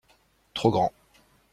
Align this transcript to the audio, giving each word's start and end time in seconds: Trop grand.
Trop 0.55 0.71
grand. 0.71 0.91